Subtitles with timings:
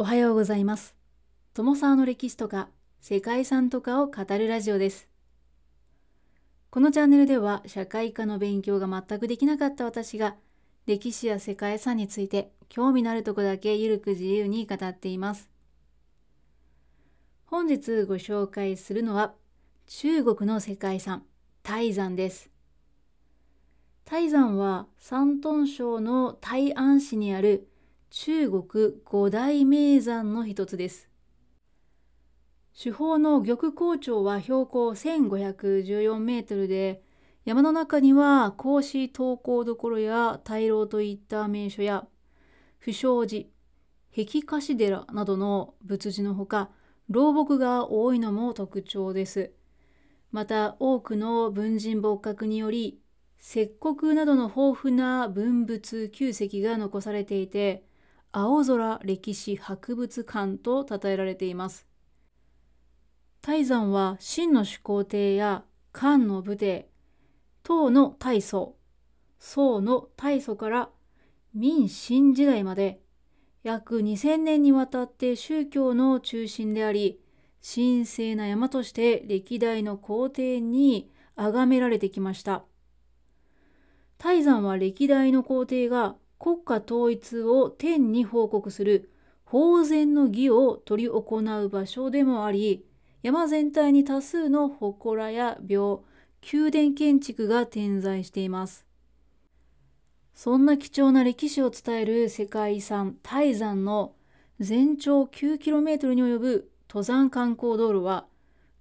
[0.00, 0.94] おはようございます。
[1.54, 2.68] 友沢の歴史とか
[3.00, 5.08] 世界遺産とかを語るラジオです。
[6.70, 10.36] このチャンネルでは社会科の勉強が全くできなかった私が
[10.86, 15.50] 歴史や世界遺産について興味のあるとこだけゆるく自由に語っています。
[17.46, 19.34] 本日ご紹介するのは
[19.88, 21.24] 中国の世界遺産、
[21.64, 22.50] 泰山です。
[24.04, 27.66] 泰山は山東省の泰安市にある
[28.10, 28.64] 中国
[29.04, 31.10] 五大名山の一つです。
[32.72, 37.02] 主峰の玉光町は標高1514メートルで、
[37.44, 42.06] 山の中には孔子登校所や大老といった名所や、
[42.78, 43.44] 不祥寺、
[44.16, 46.70] 壁菓子寺などの仏寺のほか、
[47.10, 49.52] 老木が多いのも特徴です。
[50.32, 53.02] また多くの文人墨客により、
[53.38, 57.84] 石刻などの豊富な文物旧跡が残されていて、
[58.32, 61.86] 青空歴史博物館と称えられています。
[63.40, 66.90] 泰山は秦の始皇帝や漢の武帝、
[67.62, 68.74] 唐の大宗、
[69.38, 70.90] 宋の大祖から
[71.54, 73.00] 明清時代まで
[73.62, 77.20] 約2000年にわたって宗教の中心であり、
[77.62, 82.64] 神聖な山として歴代の皇帝に崇められてきました。
[84.18, 89.10] 泰山は歴代の皇帝が国家統一を天に報告する
[89.44, 92.84] 法然の儀を執り行う場所でもあり、
[93.22, 96.04] 山全体に多数の祠や廟、
[96.52, 98.86] 宮殿建築が点在しています。
[100.34, 104.14] そんな貴重な歴史を伝える世界遺産泰山の
[104.60, 108.26] 全長 9km に及ぶ登山観光道路は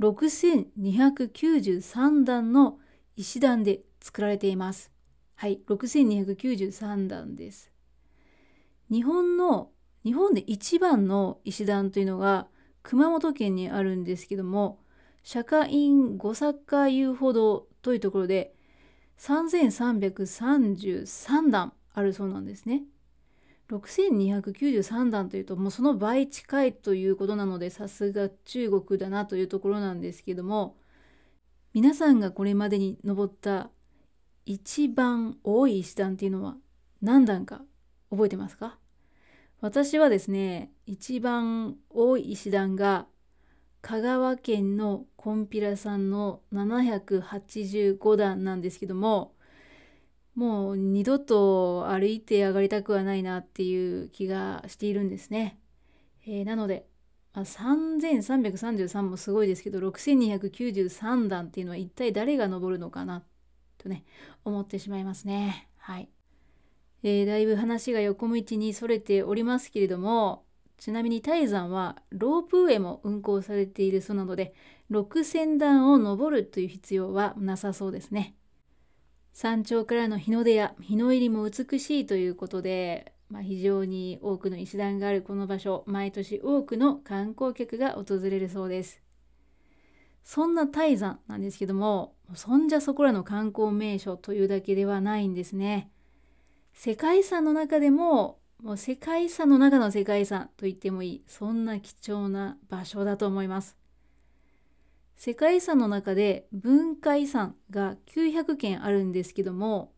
[0.00, 2.78] 6293段の
[3.16, 4.90] 石段で作られています。
[5.42, 7.72] はい、6293段です。
[8.92, 9.70] 日本の
[10.04, 12.46] 日本で一番の石段というのが
[12.84, 14.78] 熊本県にあるんですけども
[15.24, 18.54] 釈迦院五坂遊歩道というところで
[19.18, 22.84] 3333段あるそうなんですね。
[23.68, 30.76] 6293段というともうその倍近いということなのでさすが中国だなというところなんですけども
[31.74, 33.72] 皆さんがこれまでに登った
[34.44, 36.56] 一番多い石段っていうのは
[37.00, 37.62] 何段か
[38.10, 38.78] 覚えてますか？
[39.60, 43.06] 私はですね一番多い石段が
[43.80, 49.34] 香川県のコンピラさんの785段なんですけども
[50.34, 55.58] もう二度と歩いて上がりたくはないなっていう気がしているんですね。
[56.24, 56.86] えー、なので、
[57.34, 63.24] まあ、3333もすごいですけど6293段っていうのは一体誰が登るのかな
[63.82, 64.04] とね
[64.44, 65.68] 思ってしまいますね。
[65.78, 66.08] はい。
[67.02, 70.44] えー、だいぶ話が横道にそれておりますけれども
[70.78, 74.54] ちなみに泰山はロープウェイも運行されているそうなので
[74.90, 78.34] 6000段を登るという必要はなさそうですね。
[79.32, 89.00] 山頂からの日の出や日の入りも美しいということで、まあ、非常に多くの石段があるこの場所毎年多くの観光客が訪れるそうです。
[90.24, 95.90] そんな泰山なんですけどもそんじゃそこらの観光名所というだけではないんですね。
[96.72, 103.76] 世界遺産の中でももう世界遺産の中の世界遺産と言ってもいいそんな貴重な場所だと思います。
[105.16, 109.92] 世界遺産の中で文化遺産が900件あるんですけども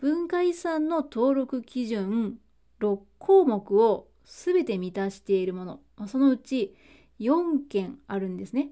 [0.00, 2.38] 文化遺産の登録基準
[2.80, 6.74] 6項目を全て満たしているものそのうち
[7.20, 8.70] 4件あるんですね。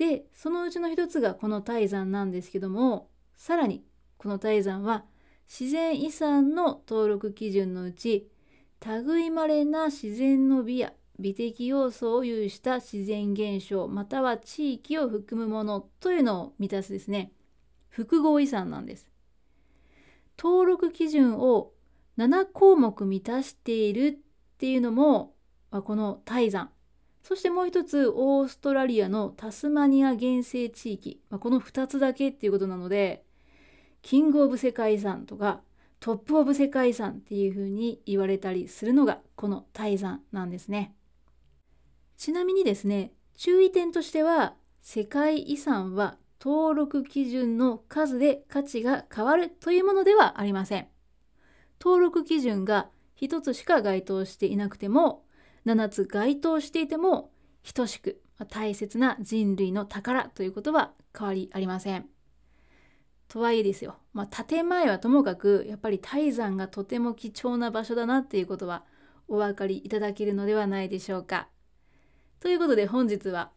[0.00, 3.84] でそのうちの一つがこの泰山なんですけどもさらに
[4.16, 5.04] この泰山は
[5.46, 8.26] 自然遺産の登録基準のうち
[9.04, 17.32] 類まれな自然の美や美的要素を有した自然現象または地域を含むものというのを満たすですね。
[17.90, 19.06] 複合遺産なんです。
[20.38, 21.72] 登録基準を
[22.16, 25.34] 7項目満たしているっていうのも
[25.70, 26.70] この泰山。
[27.22, 33.24] そしてもう一つオーストラリアのタスマニア原生地域この2つだけっていうことなので
[34.02, 35.60] キング・オブ世界遺産とか
[36.00, 40.94] トップ・オブ世界遺産っていうふうに言われたりするのがこの泰山なんですね。
[42.16, 50.88] ちなみにですね注意点としては世界遺産は登録基準の数で価値が変わるというものではありません。
[51.82, 52.88] 登録基準が
[53.20, 55.24] 1つしか該当していなくても
[55.70, 57.30] 7つ該当していても
[57.74, 62.06] 等しく大切な人類の宝ということは変わりありません。
[63.28, 68.82] とはいえですよ、まあ、建前はともかくやっぱり泰山がとても貴重な場所だなっていうことは
[69.28, 71.48] お分かりいただけるのではないでしょうか。
[72.40, 73.52] ということで本日は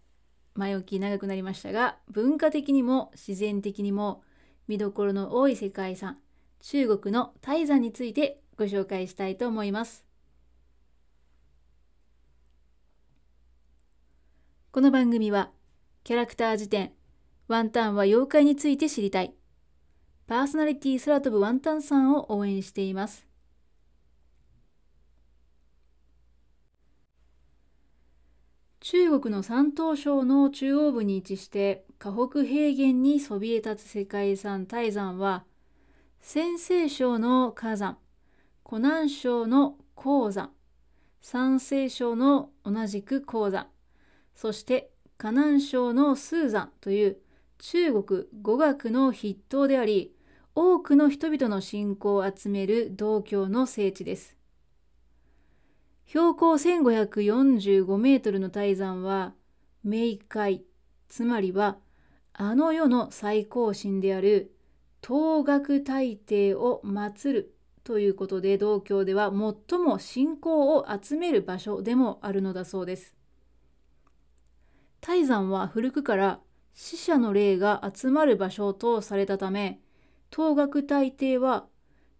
[0.53, 4.21] 前置き長くなりましたが文化的にも自然的にも
[4.67, 6.19] 見どころの多い世界遺産
[6.59, 10.02] 中国の泰山についてご紹介したいと思います。
[14.73, 15.51] この番組は
[16.03, 16.93] キャラクター辞典
[17.47, 19.31] ワンタンは妖怪について知りたい
[20.25, 23.27] パーソナリティ空飛ぶワンタンさんを応援しています。
[28.79, 35.43] 中国の山東省の中央部に位置して河北平原にそびえ立つ世界遺産泰山は
[36.19, 37.99] 陝西省の火山
[38.63, 40.49] 湖南省の鉱山
[41.21, 43.67] 山西省の同じく鉱山
[44.35, 47.17] そして河南省のスーザンという
[47.59, 50.13] 中国語学の筆頭であり
[50.55, 54.35] 多くの人々の信仰を集める道教の聖地です。
[56.05, 59.33] 標高1545メートルの泰山は
[59.85, 60.63] 冥界
[61.07, 61.77] つまりは
[62.33, 64.53] あの世の最高神である
[65.05, 69.31] 東岳大帝を祀るということで道教では
[69.69, 73.15] 最も信仰を集める場所でもあるのだそうです。
[75.05, 76.39] 泰山は古くから
[76.73, 79.81] 死者の霊が集まる場所とされたため
[80.33, 81.65] 東岳大帝は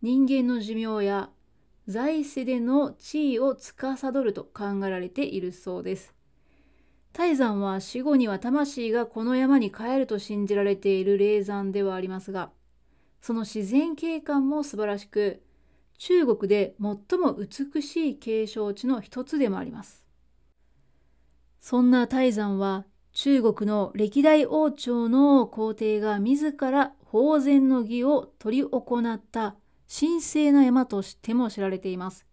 [0.02, 1.30] 人間の寿命や
[1.88, 6.14] 在世での地位を司ると考えられているそうです。
[7.14, 12.52] 泰山は死後には魂がこの山に帰ると信じられている霊山ではありますが、
[13.22, 15.42] その自然景観も素晴らしく、
[15.98, 20.03] 中国で最も美しい景勝地の一つでもあります。
[21.64, 29.56] そんな泰山は中国の歴代王朝の皇帝が自ら法然の儀を執り行った
[29.88, 32.26] 神聖な山としても知られています。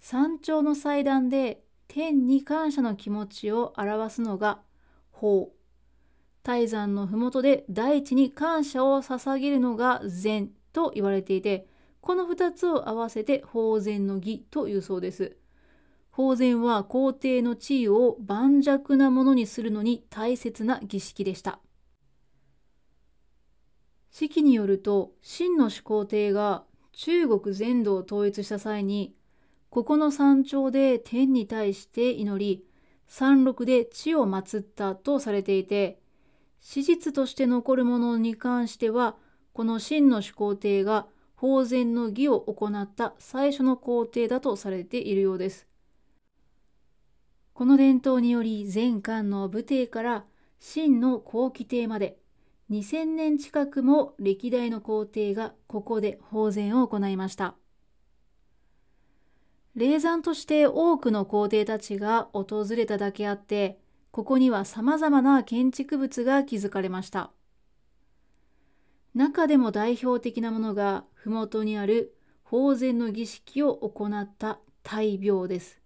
[0.00, 4.62] 山頂の祭壇で天に感謝の気持ちを表すのが
[5.10, 5.52] 法。
[6.42, 11.66] 泰山の麓で大地に感謝を捧げるのが禅と言われていて、
[12.00, 15.36] この2つを合わせて法然の儀というそうです。
[16.12, 21.58] 法然は皇帝の地位を盤石なものにするのに大切な儀式でした。
[24.10, 29.14] 式によると秦の始皇帝が中国全土を統一した際に
[29.70, 32.66] ここの山頂で天に対して祈り
[33.06, 35.98] 山麓で地を祀ったとされていて
[36.60, 39.16] 史実として残るものに関しては
[39.54, 45.71] この秦の始皇帝が法然の儀を行った最初の皇帝だとされているようです。
[47.62, 50.24] この伝統により前漢の武帝から
[50.58, 52.18] 秦の後期帝まで
[52.72, 57.54] 2000年近くも歴代の皇帝がここで法然を行いました。
[59.76, 63.78] 霊山として多くの皇帝たちが訪れただけあって、
[64.10, 67.30] ここには様々な建築物が築かれました。
[69.14, 75.81] 中でも代表的なものが、麓にある法然の儀式を行った大廟です。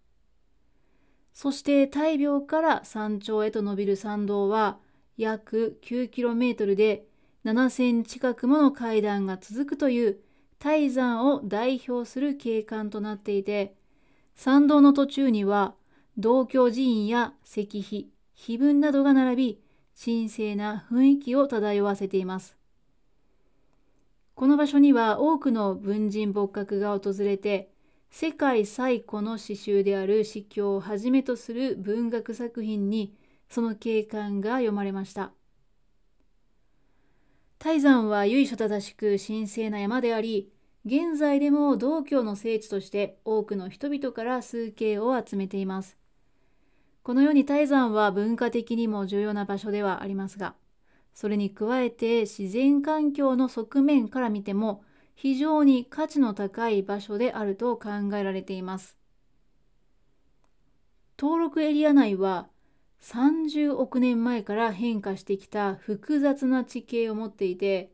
[1.36, 4.78] そして大廟から山頂へと伸びる参道は、
[5.18, 7.04] 約 9km で
[7.44, 10.18] 7000近くもの階段が続くという
[10.58, 13.74] 泰山を代表する景観となっていて
[14.34, 15.74] 参道の途中には
[16.16, 19.60] 道教寺院や石碑碑文などが並び
[20.02, 22.56] 神聖な雰囲気を漂わせています。
[24.34, 27.70] この場所には多くの文人仏閣が訪れて
[28.10, 33.14] 世界最古の詩集である詩教をはじめとする文学作品に
[33.48, 35.32] その景観が読まれました。
[37.58, 40.52] 泰山は由緒正しく神聖な山であり、
[40.84, 45.96] 現在でも道教の聖地として多くの人々から崇敬を集めています。
[47.02, 50.54] このように泰山は文化的にも重要な場所ではありますが、
[51.14, 54.84] それに加えて自然環境の側面から見ても
[55.16, 58.96] 非常に価値の高い場所であると考えられています。
[61.18, 62.48] 登録エリア内は
[63.00, 67.90] 30億年前から変化してきた複雑な地形を持っていて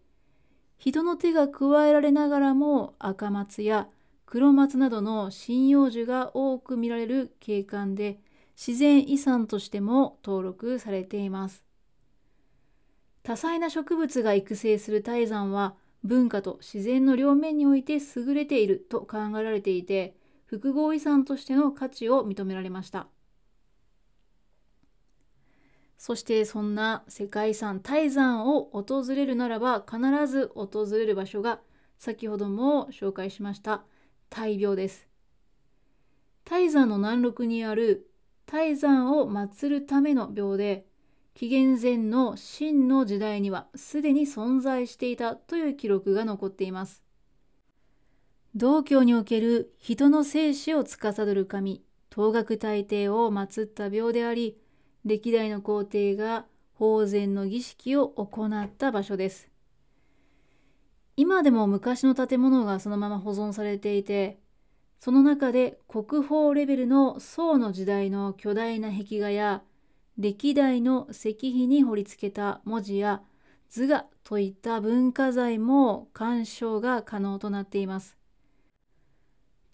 [0.77, 3.89] 人の手が加えられながらも赤松や
[4.27, 8.19] 黒松などの針葉樹が多く見られる景観で
[8.57, 11.63] 自然遺産としても登録されています
[13.23, 23.09] 多彩な植物が育成する泰山は文化と自然の両面において優れていると考えられていて複合遺産としての価値を認められました。
[25.97, 31.61] そしてそんな世界遺産泰山を訪れるならば必ず訪れる場所が
[31.97, 33.85] 先ほども紹介しました
[34.29, 35.07] 大廟です。
[36.45, 38.11] 泰山の南麓にある
[38.47, 40.87] 泰山を祀るための廟で
[41.35, 47.03] 紀元前の秦の時代にはすでに存在していたという記録が残っています。
[48.55, 51.83] 道教における人の生死を司る神、
[52.15, 54.59] 東岳大帝を祀った廟であり、
[55.07, 59.49] 歴代の皇帝が法前の儀式を行った場所です。
[61.17, 64.39] 今でも昔の建物がそのまま保存されていて、
[65.01, 69.63] その中で国宝レベルの宋の時代の巨大な壁画や
[70.19, 73.23] 歴代の石碑に彫り付けた文字や
[73.71, 78.17] 図画といった文化財も鑑賞が可能となっています。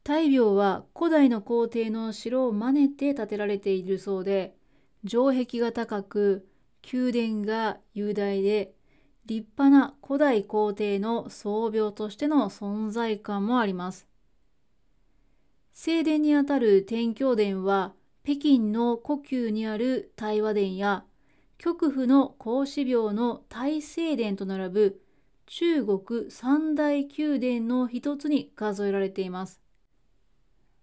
[0.04, 4.56] 大廟は古代の皇帝の城を真似て建てられているそうで、
[5.06, 6.48] 城壁が高く、
[6.90, 8.72] 宮殿が雄大で、
[9.26, 14.08] 立派な古代皇帝の宗廟としての存在感もあります。
[15.74, 17.92] 正殿にあたる天教殿は、
[18.28, 21.06] 北京の故宮にある大和殿や、
[21.56, 25.00] 極府の孔子廟の大聖殿と並ぶ
[25.46, 29.62] 中国三大宮殿の一つに数えられています。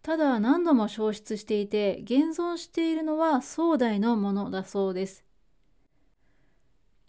[0.02, 5.24] ただ何度も消失していて現存しているのは宋代のものだそうです。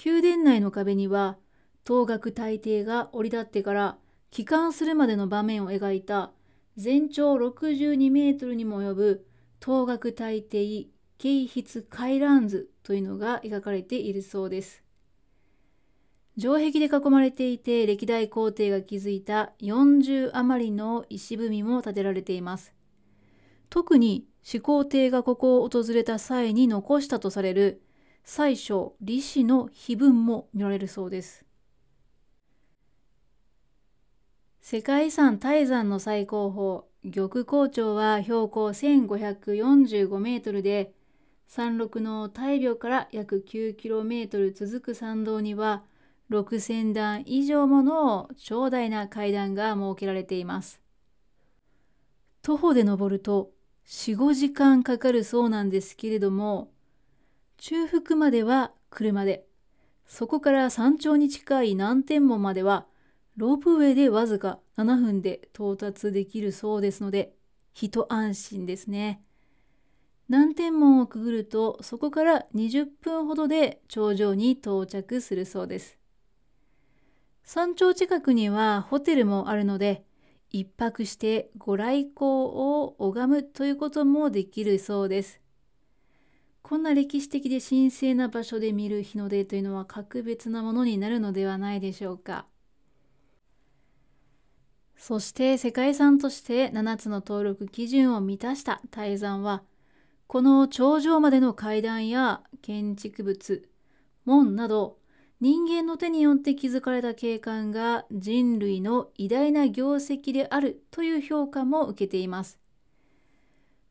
[0.04, 1.38] 宮殿内の壁には
[1.88, 3.96] 東岳大帝が降り立ってから
[4.30, 6.30] 帰還するまでの場面を描いた
[6.76, 9.26] 全長62メートルにも及ぶ
[9.64, 14.82] 東岳大帝慶筆回覧図というのが描かれているそうです。
[16.38, 22.74] 城壁で囲まれていて歴代皇帝が築いた40余りの石踏みも建てられています。
[23.70, 27.82] 特に始皇帝がここを訪れた際に残したとされる
[28.22, 31.46] 最初李氏の碑文も見られるそうです。
[34.60, 40.92] 世界遺産泰山の最高峰、玉光町は標高1545メートルで、
[41.46, 45.84] 山麓の大廟から約9キロメートル続く山道には、
[46.30, 50.80] 6000段以上もの長大な階段が設けられています。
[52.42, 53.52] 徒歩で登ると
[53.86, 56.72] 4、5時間かかるそうなんですけれども、
[57.58, 59.46] 中腹までは車で、
[60.06, 62.86] そこから山頂に近い南天門までは、
[63.36, 67.34] ロープウェイでわずか7分で到達できるそうですので、
[67.74, 69.22] 一安心ですね。
[70.28, 75.98] 南天門をくぐると、そこから20分ほどで頂上に到着するそうです。
[77.44, 80.04] 山頂近くにはホテルもあるので、
[80.50, 85.40] 一泊してご来光を拝むということもできるそうです。
[86.62, 92.46] こんな歴史的で神聖な場所で見る日の出というのは格別なものになるのではないでしょうか。
[94.96, 99.62] そして世界遺産として7つの登録基準を満たした泰山は、
[100.26, 103.68] この頂上までの階段や建築物、
[104.24, 104.98] 門など
[105.40, 112.58] 人間の手によって築かれた景観が人類の偉大な業績であるという評価も受けています。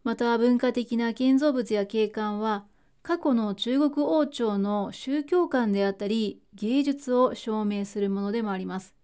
[0.04, 2.66] また文化的な建造物や景観は
[3.04, 8.96] 過去の中国王朝の宗教観であったり芸術を証明するものでもあります。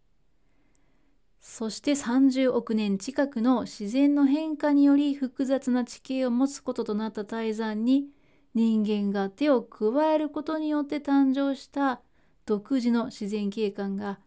[1.62, 8.08] そして30億年近くの自然の変化により複雑な地形を持つこととなった泰山に
[8.56, 12.02] 人間が手を加えることによって誕生した
[12.48, 14.18] 独自の自然景観が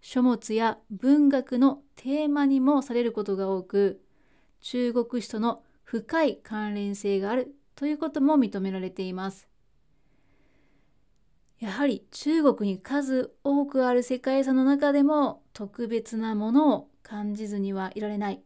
[0.00, 4.00] 書物や文学のテーマにもされることが多く
[4.62, 9.47] 中国史との深い関連性があるということも認められています。
[11.58, 18.42] やはり中国に数多くある世界遺産の中でも特別なものを感じずにはいられない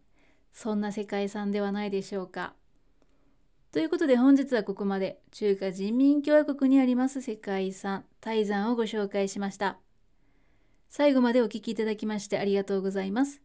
[0.52, 2.54] そんな世界遺産ではないでしょうか。
[3.72, 9.78] ということで本日はここまで中華人民共和国にあります世界遺産泰山をご紹介しました。
[10.90, 13.40] 最後までお聴きいただきましてありがとうございます。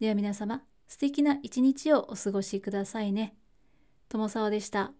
[0.00, 3.36] では皆様、素敵な一日をお過ごしくださいね。
[4.08, 4.92] 友沢でした。